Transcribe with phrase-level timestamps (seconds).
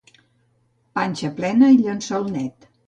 [0.99, 2.73] Panxa plena i llençol net.